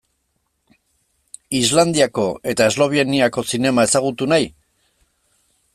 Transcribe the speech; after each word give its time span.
Islandiako 1.59 2.25
eta 2.53 2.69
Esloveniako 2.73 3.47
zinema 3.53 3.87
ezagutu 3.91 4.31
nahi? 4.33 4.49